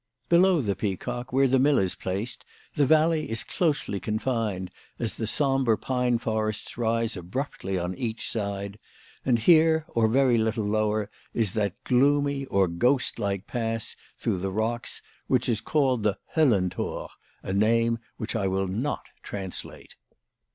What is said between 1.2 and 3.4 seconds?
where the mill is placed, the valley